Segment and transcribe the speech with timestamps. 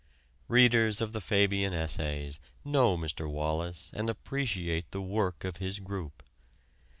[0.47, 3.29] Readers of the Fabian Essays know Mr.
[3.29, 6.23] Wallas and appreciate the work of his group.